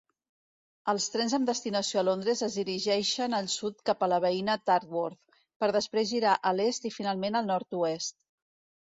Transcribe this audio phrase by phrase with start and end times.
[0.93, 5.45] Els trens amb destinació a Londres es dirigeixen al sud cap a la veïna Tadworth,
[5.63, 8.23] per després girar a l'est i finalment al nord-est.